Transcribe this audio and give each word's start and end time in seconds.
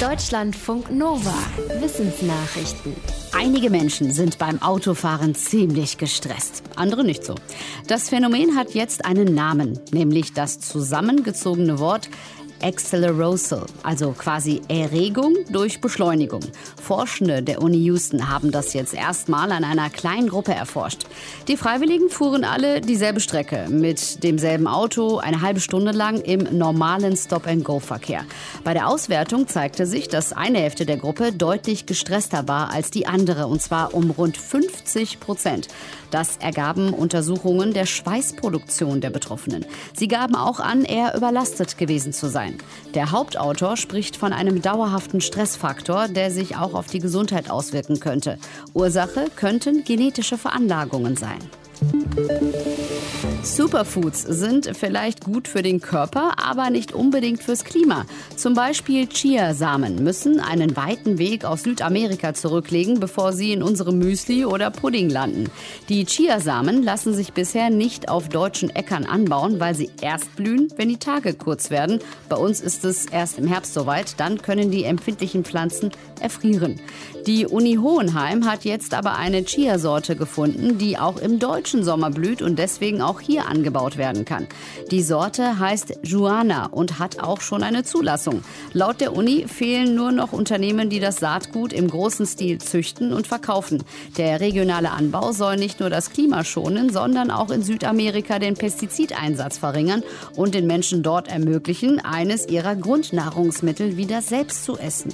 Deutschlandfunk 0.00 0.90
Nova. 0.90 1.32
Wissensnachrichten. 1.80 2.94
Einige 3.32 3.70
Menschen 3.70 4.12
sind 4.12 4.36
beim 4.36 4.60
Autofahren 4.60 5.34
ziemlich 5.34 5.96
gestresst, 5.96 6.62
andere 6.76 7.02
nicht 7.02 7.24
so. 7.24 7.34
Das 7.88 8.10
Phänomen 8.10 8.56
hat 8.56 8.74
jetzt 8.74 9.06
einen 9.06 9.34
Namen, 9.34 9.80
nämlich 9.92 10.34
das 10.34 10.60
zusammengezogene 10.60 11.78
Wort 11.78 12.10
Accelerousal, 12.62 13.66
also 13.82 14.12
quasi 14.12 14.62
Erregung 14.68 15.34
durch 15.50 15.80
Beschleunigung. 15.80 16.40
Forschende 16.82 17.42
der 17.42 17.62
Uni 17.62 17.78
Houston 17.78 18.28
haben 18.28 18.50
das 18.50 18.72
jetzt 18.72 18.94
erstmal 18.94 19.52
an 19.52 19.64
einer 19.64 19.90
kleinen 19.90 20.28
Gruppe 20.28 20.54
erforscht. 20.54 21.06
Die 21.48 21.56
Freiwilligen 21.56 22.08
fuhren 22.08 22.44
alle 22.44 22.80
dieselbe 22.80 23.20
Strecke 23.20 23.66
mit 23.68 24.22
demselben 24.22 24.66
Auto 24.66 25.18
eine 25.18 25.42
halbe 25.42 25.60
Stunde 25.60 25.92
lang 25.92 26.20
im 26.20 26.56
normalen 26.56 27.16
Stop-and-Go-Verkehr. 27.16 28.24
Bei 28.64 28.74
der 28.74 28.88
Auswertung 28.88 29.48
zeigte 29.48 29.86
sich, 29.86 30.08
dass 30.08 30.32
eine 30.32 30.58
Hälfte 30.58 30.86
der 30.86 30.96
Gruppe 30.96 31.32
deutlich 31.32 31.86
gestresster 31.86 32.48
war 32.48 32.70
als 32.70 32.90
die 32.90 33.06
andere, 33.06 33.46
und 33.46 33.60
zwar 33.60 33.94
um 33.94 34.10
rund 34.10 34.36
50 34.36 35.20
Prozent. 35.20 35.68
Das 36.10 36.36
ergaben 36.36 36.94
Untersuchungen 36.94 37.72
der 37.72 37.84
Schweißproduktion 37.84 39.00
der 39.00 39.10
Betroffenen. 39.10 39.66
Sie 39.94 40.08
gaben 40.08 40.36
auch 40.36 40.60
an, 40.60 40.84
eher 40.84 41.16
überlastet 41.16 41.78
gewesen 41.78 42.12
zu 42.12 42.28
sein 42.28 42.45
sein. 42.46 42.58
Der 42.94 43.10
Hauptautor 43.10 43.76
spricht 43.76 44.16
von 44.16 44.32
einem 44.32 44.62
dauerhaften 44.62 45.20
Stressfaktor, 45.20 46.08
der 46.08 46.30
sich 46.30 46.56
auch 46.56 46.74
auf 46.74 46.86
die 46.86 46.98
Gesundheit 46.98 47.50
auswirken 47.50 48.00
könnte. 48.00 48.38
Ursache 48.74 49.26
könnten 49.34 49.84
genetische 49.84 50.38
Veranlagungen 50.38 51.16
sein. 51.16 51.38
Superfoods 53.54 54.22
sind 54.22 54.76
vielleicht 54.76 55.24
gut 55.24 55.46
für 55.46 55.62
den 55.62 55.80
Körper, 55.80 56.32
aber 56.44 56.68
nicht 56.70 56.92
unbedingt 56.92 57.42
fürs 57.42 57.64
Klima. 57.64 58.04
Zum 58.34 58.54
Beispiel 58.54 59.06
Chiasamen 59.06 60.02
müssen 60.02 60.40
einen 60.40 60.76
weiten 60.76 61.18
Weg 61.18 61.44
aus 61.44 61.62
Südamerika 61.62 62.34
zurücklegen, 62.34 62.98
bevor 62.98 63.32
sie 63.32 63.52
in 63.52 63.62
unserem 63.62 63.98
Müsli 63.98 64.44
oder 64.44 64.70
Pudding 64.70 65.08
landen. 65.08 65.48
Die 65.88 66.04
Chiasamen 66.04 66.82
lassen 66.82 67.14
sich 67.14 67.32
bisher 67.34 67.70
nicht 67.70 68.08
auf 68.08 68.28
deutschen 68.28 68.74
Äckern 68.74 69.06
anbauen, 69.06 69.60
weil 69.60 69.76
sie 69.76 69.90
erst 70.02 70.34
blühen, 70.34 70.68
wenn 70.76 70.88
die 70.88 70.98
Tage 70.98 71.32
kurz 71.32 71.70
werden. 71.70 72.00
Bei 72.28 72.36
uns 72.36 72.60
ist 72.60 72.84
es 72.84 73.06
erst 73.06 73.38
im 73.38 73.46
Herbst 73.46 73.74
soweit, 73.74 74.18
dann 74.18 74.42
können 74.42 74.70
die 74.72 74.84
empfindlichen 74.84 75.44
Pflanzen 75.44 75.92
erfrieren. 76.20 76.80
Die 77.26 77.46
Uni 77.46 77.74
Hohenheim 77.74 78.48
hat 78.48 78.64
jetzt 78.64 78.94
aber 78.94 79.16
eine 79.16 79.44
Chiasorte 79.44 80.16
gefunden, 80.16 80.78
die 80.78 80.98
auch 80.98 81.16
im 81.16 81.38
deutschen 81.38 81.84
Sommer 81.84 82.10
blüht 82.10 82.40
und 82.40 82.58
deswegen 82.58 83.02
auch 83.02 83.20
hier 83.20 83.35
hier 83.36 83.48
angebaut 83.48 83.98
werden 83.98 84.24
kann. 84.24 84.46
Die 84.90 85.02
Sorte 85.02 85.58
heißt 85.58 85.98
Juana 86.02 86.66
und 86.66 86.98
hat 86.98 87.18
auch 87.18 87.42
schon 87.42 87.62
eine 87.62 87.84
Zulassung. 87.84 88.42
Laut 88.72 89.02
der 89.02 89.14
Uni 89.14 89.46
fehlen 89.46 89.94
nur 89.94 90.10
noch 90.10 90.32
Unternehmen, 90.32 90.88
die 90.88 91.00
das 91.00 91.16
Saatgut 91.16 91.74
im 91.74 91.88
großen 91.88 92.24
Stil 92.24 92.58
züchten 92.58 93.12
und 93.12 93.26
verkaufen. 93.26 93.82
Der 94.16 94.40
regionale 94.40 94.90
Anbau 94.90 95.32
soll 95.32 95.56
nicht 95.56 95.80
nur 95.80 95.90
das 95.90 96.10
Klima 96.10 96.44
schonen, 96.44 96.90
sondern 96.90 97.30
auch 97.30 97.50
in 97.50 97.62
Südamerika 97.62 98.38
den 98.38 98.54
Pestizideinsatz 98.54 99.58
verringern 99.58 100.02
und 100.34 100.54
den 100.54 100.66
Menschen 100.66 101.02
dort 101.02 101.28
ermöglichen, 101.28 102.00
eines 102.00 102.48
ihrer 102.48 102.74
Grundnahrungsmittel 102.74 103.98
wieder 103.98 104.22
selbst 104.22 104.64
zu 104.64 104.78
essen. 104.78 105.12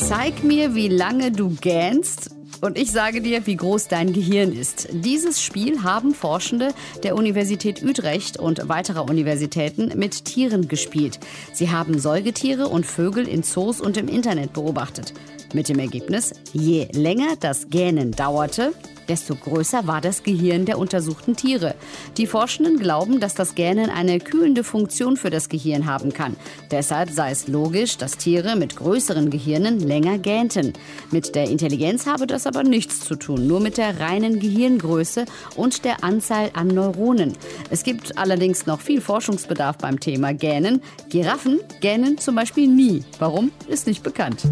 Zeig 0.00 0.42
mir, 0.42 0.74
wie 0.74 0.88
lange 0.88 1.30
du 1.30 1.50
gähnst 1.50 2.39
und 2.60 2.76
ich 2.76 2.90
sage 2.90 3.20
dir, 3.20 3.46
wie 3.46 3.56
groß 3.56 3.88
dein 3.88 4.12
Gehirn 4.12 4.52
ist. 4.52 4.88
Dieses 4.92 5.42
Spiel 5.42 5.82
haben 5.82 6.14
Forschende 6.14 6.74
der 7.02 7.16
Universität 7.16 7.82
Utrecht 7.82 8.36
und 8.38 8.68
weiterer 8.68 9.08
Universitäten 9.08 9.98
mit 9.98 10.24
Tieren 10.24 10.68
gespielt. 10.68 11.18
Sie 11.52 11.70
haben 11.70 11.98
Säugetiere 11.98 12.68
und 12.68 12.86
Vögel 12.86 13.26
in 13.26 13.42
Zoos 13.42 13.80
und 13.80 13.96
im 13.96 14.08
Internet 14.08 14.52
beobachtet. 14.52 15.14
Mit 15.52 15.68
dem 15.68 15.78
Ergebnis, 15.78 16.32
je 16.52 16.86
länger 16.92 17.34
das 17.40 17.70
Gähnen 17.70 18.12
dauerte, 18.12 18.72
desto 19.10 19.34
größer 19.34 19.88
war 19.88 20.00
das 20.00 20.22
Gehirn 20.22 20.66
der 20.66 20.78
untersuchten 20.78 21.34
Tiere. 21.34 21.74
Die 22.16 22.28
Forschenden 22.28 22.78
glauben, 22.78 23.18
dass 23.18 23.34
das 23.34 23.56
Gähnen 23.56 23.90
eine 23.90 24.20
kühlende 24.20 24.62
Funktion 24.62 25.16
für 25.16 25.30
das 25.30 25.48
Gehirn 25.48 25.86
haben 25.86 26.12
kann. 26.12 26.36
Deshalb 26.70 27.10
sei 27.10 27.32
es 27.32 27.48
logisch, 27.48 27.96
dass 27.96 28.16
Tiere 28.16 28.54
mit 28.54 28.76
größeren 28.76 29.28
Gehirnen 29.30 29.80
länger 29.80 30.18
gähnten. 30.18 30.74
Mit 31.10 31.34
der 31.34 31.50
Intelligenz 31.50 32.06
habe 32.06 32.28
das 32.28 32.46
aber 32.46 32.62
nichts 32.62 33.00
zu 33.00 33.16
tun, 33.16 33.48
nur 33.48 33.58
mit 33.58 33.78
der 33.78 33.98
reinen 33.98 34.38
Gehirngröße 34.38 35.24
und 35.56 35.84
der 35.84 36.04
Anzahl 36.04 36.50
an 36.52 36.68
Neuronen. 36.68 37.32
Es 37.68 37.82
gibt 37.82 38.16
allerdings 38.16 38.66
noch 38.66 38.80
viel 38.80 39.00
Forschungsbedarf 39.00 39.78
beim 39.78 39.98
Thema 39.98 40.32
Gähnen. 40.34 40.82
Giraffen 41.08 41.58
gähnen 41.80 42.16
zum 42.18 42.36
Beispiel 42.36 42.68
nie. 42.68 43.02
Warum, 43.18 43.50
ist 43.66 43.88
nicht 43.88 44.04
bekannt. 44.04 44.44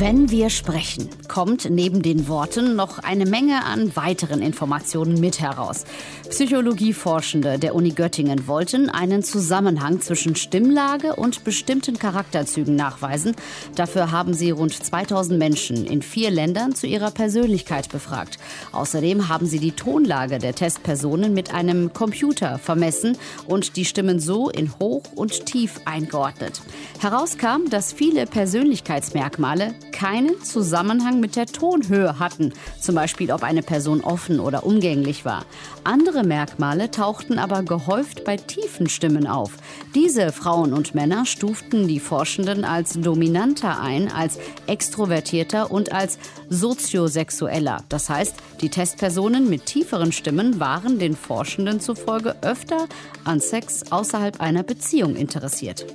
Wenn 0.00 0.30
wir 0.30 0.48
sprechen, 0.48 1.08
kommt 1.26 1.68
neben 1.68 2.02
den 2.02 2.28
Worten 2.28 2.76
noch 2.76 3.00
eine 3.00 3.26
Menge 3.26 3.64
an 3.64 3.96
weiteren 3.96 4.42
Informationen 4.42 5.18
mit 5.18 5.40
heraus. 5.40 5.86
Psychologieforschende 6.30 7.58
der 7.58 7.74
Uni 7.74 7.90
Göttingen 7.90 8.46
wollten 8.46 8.90
einen 8.90 9.24
Zusammenhang 9.24 10.00
zwischen 10.00 10.36
Stimmlage 10.36 11.16
und 11.16 11.42
bestimmten 11.42 11.98
Charakterzügen 11.98 12.76
nachweisen. 12.76 13.34
Dafür 13.74 14.12
haben 14.12 14.34
sie 14.34 14.52
rund 14.52 14.72
2000 14.72 15.36
Menschen 15.36 15.84
in 15.84 16.02
vier 16.02 16.30
Ländern 16.30 16.76
zu 16.76 16.86
ihrer 16.86 17.10
Persönlichkeit 17.10 17.88
befragt. 17.88 18.38
Außerdem 18.70 19.28
haben 19.28 19.46
sie 19.46 19.58
die 19.58 19.72
Tonlage 19.72 20.38
der 20.38 20.54
Testpersonen 20.54 21.34
mit 21.34 21.52
einem 21.52 21.92
Computer 21.92 22.60
vermessen 22.60 23.18
und 23.48 23.74
die 23.74 23.84
Stimmen 23.84 24.20
so 24.20 24.48
in 24.48 24.72
hoch 24.78 25.02
und 25.16 25.46
tief 25.46 25.80
eingeordnet. 25.86 26.62
Herauskam, 27.00 27.68
dass 27.68 27.92
viele 27.92 28.26
Persönlichkeitsmerkmale 28.26 29.74
keinen 29.98 30.40
Zusammenhang 30.44 31.18
mit 31.18 31.34
der 31.34 31.46
Tonhöhe 31.46 32.20
hatten, 32.20 32.52
zum 32.80 32.94
Beispiel 32.94 33.32
ob 33.32 33.42
eine 33.42 33.64
Person 33.64 34.00
offen 34.00 34.38
oder 34.38 34.64
umgänglich 34.64 35.24
war. 35.24 35.44
Andere 35.82 36.22
Merkmale 36.22 36.92
tauchten 36.92 37.36
aber 37.36 37.64
gehäuft 37.64 38.22
bei 38.22 38.36
tiefen 38.36 38.88
Stimmen 38.88 39.26
auf. 39.26 39.54
Diese 39.96 40.30
Frauen 40.30 40.72
und 40.72 40.94
Männer 40.94 41.26
stuften 41.26 41.88
die 41.88 41.98
Forschenden 41.98 42.64
als 42.64 42.92
dominanter 42.92 43.80
ein, 43.80 44.12
als 44.12 44.38
extrovertierter 44.68 45.72
und 45.72 45.90
als 45.90 46.20
soziosexueller. 46.48 47.82
Das 47.88 48.08
heißt, 48.08 48.36
die 48.60 48.68
Testpersonen 48.68 49.48
mit 49.50 49.66
tieferen 49.66 50.12
Stimmen 50.12 50.60
waren 50.60 51.00
den 51.00 51.16
Forschenden 51.16 51.80
zufolge 51.80 52.36
öfter 52.42 52.86
an 53.24 53.40
Sex 53.40 53.90
außerhalb 53.90 54.40
einer 54.40 54.62
Beziehung 54.62 55.16
interessiert. 55.16 55.86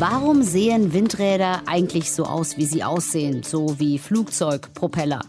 Warum 0.00 0.44
sehen 0.44 0.92
Windräder 0.92 1.62
eigentlich 1.66 2.12
so 2.12 2.22
aus, 2.22 2.56
wie 2.56 2.66
sie 2.66 2.84
aussehen, 2.84 3.42
so 3.42 3.80
wie 3.80 3.98
Flugzeugpropeller? 3.98 5.22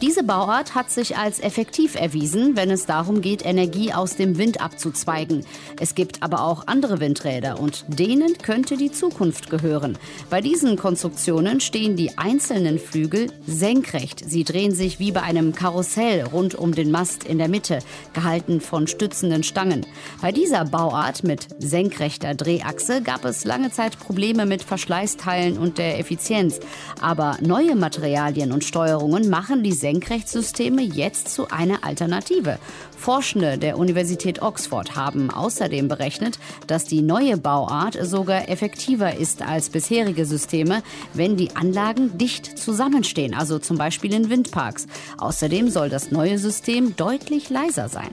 Diese 0.00 0.22
Bauart 0.22 0.76
hat 0.76 0.92
sich 0.92 1.16
als 1.16 1.40
effektiv 1.40 1.96
erwiesen, 1.96 2.54
wenn 2.54 2.70
es 2.70 2.86
darum 2.86 3.20
geht, 3.20 3.44
Energie 3.44 3.92
aus 3.92 4.14
dem 4.14 4.38
Wind 4.38 4.60
abzuzweigen. 4.60 5.44
Es 5.80 5.96
gibt 5.96 6.22
aber 6.22 6.44
auch 6.44 6.68
andere 6.68 7.00
Windräder 7.00 7.58
und 7.58 7.84
denen 7.88 8.38
könnte 8.38 8.76
die 8.76 8.92
Zukunft 8.92 9.50
gehören. 9.50 9.98
Bei 10.30 10.40
diesen 10.40 10.76
Konstruktionen 10.76 11.58
stehen 11.58 11.96
die 11.96 12.16
einzelnen 12.16 12.78
Flügel 12.78 13.26
senkrecht. 13.44 14.22
Sie 14.24 14.44
drehen 14.44 14.72
sich 14.72 15.00
wie 15.00 15.10
bei 15.10 15.22
einem 15.22 15.52
Karussell 15.52 16.22
rund 16.26 16.54
um 16.54 16.76
den 16.76 16.92
Mast 16.92 17.24
in 17.24 17.38
der 17.38 17.48
Mitte, 17.48 17.80
gehalten 18.12 18.60
von 18.60 18.86
stützenden 18.86 19.42
Stangen. 19.42 19.84
Bei 20.20 20.30
dieser 20.30 20.64
Bauart 20.64 21.24
mit 21.24 21.48
senkrechter 21.58 22.36
Drehachse 22.36 23.02
gab 23.02 23.24
es 23.24 23.44
lange 23.44 23.72
Zeit 23.72 23.98
Probleme 23.98 24.11
Probleme 24.12 24.44
mit 24.44 24.62
Verschleißteilen 24.62 25.56
und 25.56 25.78
der 25.78 25.98
Effizienz. 25.98 26.60
Aber 27.00 27.38
neue 27.40 27.74
Materialien 27.74 28.52
und 28.52 28.62
Steuerungen 28.62 29.30
machen 29.30 29.62
die 29.62 29.72
Senkrechtsysteme 29.72 30.82
jetzt 30.82 31.30
zu 31.30 31.48
einer 31.48 31.82
Alternative. 31.82 32.58
Forschende 32.94 33.56
der 33.56 33.78
Universität 33.78 34.42
Oxford 34.42 34.96
haben 34.96 35.30
außerdem 35.30 35.88
berechnet, 35.88 36.38
dass 36.66 36.84
die 36.84 37.00
neue 37.00 37.38
Bauart 37.38 37.96
sogar 38.02 38.50
effektiver 38.50 39.16
ist 39.16 39.40
als 39.40 39.70
bisherige 39.70 40.26
Systeme, 40.26 40.82
wenn 41.14 41.38
die 41.38 41.56
Anlagen 41.56 42.18
dicht 42.18 42.58
zusammenstehen, 42.58 43.32
also 43.32 43.58
zum 43.58 43.78
Beispiel 43.78 44.12
in 44.12 44.28
Windparks. 44.28 44.88
Außerdem 45.16 45.70
soll 45.70 45.88
das 45.88 46.10
neue 46.10 46.38
System 46.38 46.96
deutlich 46.96 47.48
leiser 47.48 47.88
sein. 47.88 48.10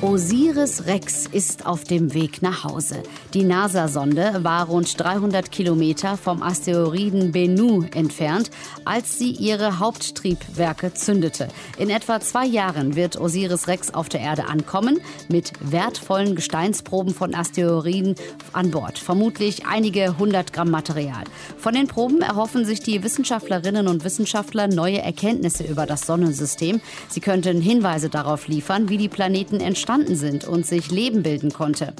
Osiris 0.00 0.86
Rex 0.86 1.26
ist 1.26 1.66
auf 1.66 1.82
dem 1.82 2.14
Weg 2.14 2.40
nach 2.40 2.62
Hause. 2.62 3.02
Die 3.34 3.42
NASA-Sonde 3.42 4.44
war 4.44 4.68
rund 4.68 4.98
300 5.00 5.50
Kilometer 5.50 6.16
vom 6.16 6.40
Asteroiden 6.40 7.32
Bennu 7.32 7.82
entfernt, 7.92 8.52
als 8.84 9.18
sie 9.18 9.32
ihre 9.32 9.80
Haupttriebwerke 9.80 10.94
zündete. 10.94 11.48
In 11.78 11.90
etwa 11.90 12.20
zwei 12.20 12.46
Jahren 12.46 12.94
wird 12.94 13.20
Osiris 13.20 13.66
Rex 13.66 13.92
auf 13.92 14.08
der 14.08 14.20
Erde 14.20 14.44
ankommen, 14.44 15.00
mit 15.28 15.50
wertvollen 15.58 16.36
Gesteinsproben 16.36 17.12
von 17.12 17.34
Asteroiden 17.34 18.14
an 18.52 18.70
Bord. 18.70 19.00
Vermutlich 19.00 19.66
einige 19.66 20.16
hundert 20.16 20.52
Gramm 20.52 20.70
Material. 20.70 21.24
Von 21.56 21.74
den 21.74 21.88
Proben 21.88 22.22
erhoffen 22.22 22.64
sich 22.64 22.78
die 22.78 23.02
Wissenschaftlerinnen 23.02 23.88
und 23.88 24.04
Wissenschaftler 24.04 24.68
neue 24.68 25.02
Erkenntnisse 25.02 25.64
über 25.64 25.86
das 25.86 26.02
Sonnensystem. 26.06 26.80
Sie 27.08 27.20
könnten 27.20 27.60
Hinweise 27.60 28.08
darauf 28.08 28.46
liefern, 28.46 28.88
wie 28.88 28.96
die 28.96 29.08
Planeten 29.08 29.58
entstehen 29.58 29.87
entstanden 29.88 30.16
sind 30.16 30.44
und 30.46 30.66
sich 30.66 30.90
Leben 30.90 31.22
bilden 31.22 31.50
konnte. 31.50 31.94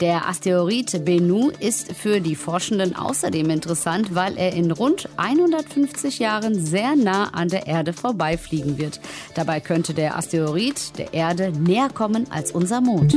Der 0.00 0.28
Asteroid 0.28 1.04
Bennu 1.04 1.50
ist 1.58 1.92
für 1.92 2.20
die 2.20 2.36
Forschenden 2.36 2.94
außerdem 2.94 3.50
interessant, 3.50 4.14
weil 4.14 4.38
er 4.38 4.52
in 4.52 4.70
rund 4.70 5.08
150 5.16 6.20
Jahren 6.20 6.54
sehr 6.54 6.94
nah 6.94 7.30
an 7.30 7.48
der 7.48 7.66
Erde 7.66 7.94
vorbeifliegen 7.94 8.78
wird. 8.78 9.00
Dabei 9.34 9.58
könnte 9.58 9.92
der 9.92 10.16
Asteroid 10.16 10.96
der 10.98 11.12
Erde 11.14 11.50
näher 11.50 11.88
kommen 11.92 12.30
als 12.30 12.52
unser 12.52 12.80
Mond. 12.80 13.16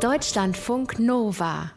Deutschlandfunk 0.00 0.98
Nova 0.98 1.72